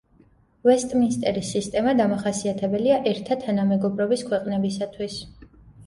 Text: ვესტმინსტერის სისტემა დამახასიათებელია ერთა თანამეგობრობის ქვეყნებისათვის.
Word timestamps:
ვესტმინსტერის 0.67 1.51
სისტემა 1.57 1.93
დამახასიათებელია 2.01 2.99
ერთა 3.15 3.41
თანამეგობრობის 3.47 4.29
ქვეყნებისათვის. 4.33 5.25